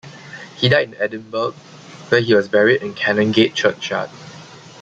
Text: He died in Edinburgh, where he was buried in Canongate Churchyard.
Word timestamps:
He 0.55 0.67
died 0.67 0.93
in 0.93 0.99
Edinburgh, 0.99 1.51
where 2.09 2.21
he 2.21 2.33
was 2.33 2.47
buried 2.47 2.81
in 2.81 2.95
Canongate 2.95 3.53
Churchyard. 3.53 4.09